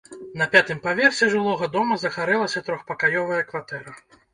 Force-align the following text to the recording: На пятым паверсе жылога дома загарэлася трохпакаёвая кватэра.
На 0.41 0.47
пятым 0.55 0.79
паверсе 0.85 1.29
жылога 1.35 1.71
дома 1.77 2.01
загарэлася 2.07 2.67
трохпакаёвая 2.71 3.41
кватэра. 3.51 4.01